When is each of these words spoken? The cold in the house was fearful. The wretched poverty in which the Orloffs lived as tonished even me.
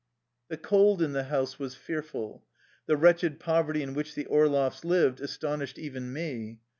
The 0.47 0.57
cold 0.57 0.99
in 1.03 1.13
the 1.13 1.25
house 1.25 1.59
was 1.59 1.75
fearful. 1.75 2.43
The 2.87 2.97
wretched 2.97 3.39
poverty 3.39 3.83
in 3.83 3.93
which 3.93 4.15
the 4.15 4.25
Orloffs 4.25 4.83
lived 4.83 5.21
as 5.21 5.37
tonished 5.37 5.77
even 5.77 6.11
me. 6.11 6.57